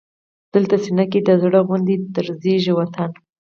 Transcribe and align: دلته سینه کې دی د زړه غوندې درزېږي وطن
دلته 0.53 0.75
سینه 0.83 1.05
کې 1.11 1.19
دی 1.21 1.25
د 1.27 1.29
زړه 1.43 1.59
غوندې 1.67 1.95
درزېږي 2.15 2.71
وطن 2.75 3.09